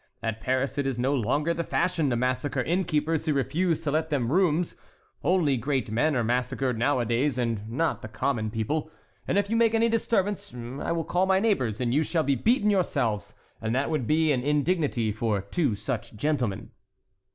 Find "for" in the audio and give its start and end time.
15.11-15.39